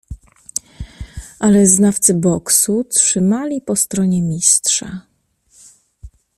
"Ale 1.39 1.67
znawcy 1.67 2.13
boksu 2.13 2.83
trzymali 2.83 3.61
po 3.61 3.75
stronie 3.75 4.21
Mistrza." 4.21 5.01